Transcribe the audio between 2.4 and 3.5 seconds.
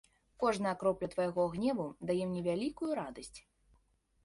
вялікую радасць.